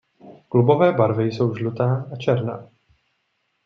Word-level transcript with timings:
Klubové 0.49 0.91
barvy 0.91 1.23
jsou 1.25 1.55
žlutá 1.55 2.05
a 2.13 2.15
černá. 2.15 2.69